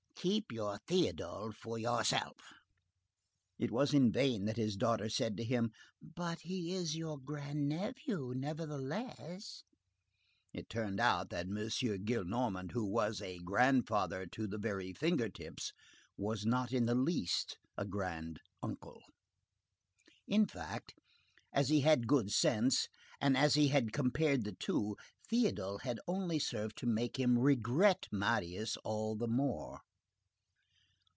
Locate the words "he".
6.41-6.75, 21.69-21.81, 23.55-23.69